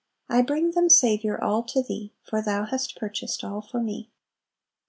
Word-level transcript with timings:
I 0.29 0.41
bring 0.41 0.71
them, 0.71 0.89
Saviour, 0.89 1.39
all 1.43 1.61
to 1.61 1.83
Thee, 1.83 2.11
For 2.23 2.41
Thou 2.41 2.65
hast 2.65 2.95
purchased 2.95 3.43
all 3.43 3.61
for 3.61 3.79
me." 3.83 4.09